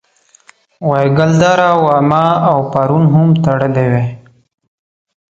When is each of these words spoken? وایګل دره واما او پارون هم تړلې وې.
وایګل 0.89 1.31
دره 1.41 1.69
واما 1.85 2.25
او 2.49 2.57
پارون 2.71 3.05
هم 3.13 3.29
تړلې 3.43 3.85
وې. 3.91 4.05